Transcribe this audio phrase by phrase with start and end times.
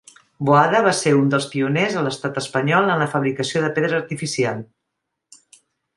[0.47, 4.65] Boada va ser un dels pioners a l'estat Espanyol en la fabricació de pedra artificial.